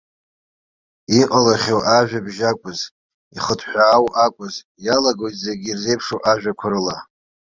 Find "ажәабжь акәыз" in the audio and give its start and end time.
1.97-2.79